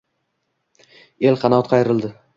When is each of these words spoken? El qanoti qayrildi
El 1.33 1.37
qanoti 1.45 1.73
qayrildi 1.75 2.15